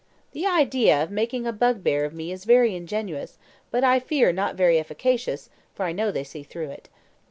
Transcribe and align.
The 0.31 0.47
idea 0.47 1.03
of 1.03 1.11
making 1.11 1.45
a 1.45 1.53
bugbear 1.53 2.05
of 2.05 2.13
me 2.15 2.31
is 2.31 2.43
very 2.43 2.73
ingenious, 2.75 3.37
but 3.69 3.83
I 3.83 3.99
fear 3.99 4.31
not 4.31 4.55
very 4.55 4.79
efficacious, 4.79 5.51
for 5.75 5.83
I 5.85 5.91
know 5.91 6.09
they 6.11 6.23
see 6.23 6.41
through 6.41 6.71
it. 6.71 6.89